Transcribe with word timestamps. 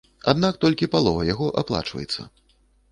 Аднак 0.31 0.57
толькі 0.65 0.89
палова 0.95 1.29
яго 1.33 1.51
аплачваецца. 1.65 2.21